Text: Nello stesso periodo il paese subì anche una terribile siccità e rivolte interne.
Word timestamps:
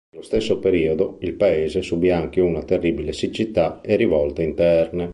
Nello 0.09 0.23
stesso 0.25 0.57
periodo 0.57 1.17
il 1.21 1.35
paese 1.35 1.83
subì 1.83 2.09
anche 2.09 2.41
una 2.41 2.63
terribile 2.63 3.13
siccità 3.13 3.81
e 3.81 3.95
rivolte 3.97 4.41
interne. 4.41 5.09